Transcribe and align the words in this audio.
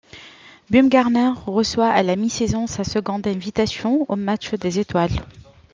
Bumgarner 0.71 1.33
reçoit 1.45 1.89
à 1.91 2.01
la 2.01 2.15
mi-saison 2.15 2.65
sa 2.65 2.83
seconde 2.83 3.27
invitation 3.27 4.03
au 4.11 4.15
match 4.15 4.51
des 4.55 4.79
étoiles. 4.79 5.21